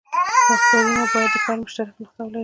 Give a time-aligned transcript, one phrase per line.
[0.49, 2.39] وکتورونه باید د پیل مشترکه نقطه ولري.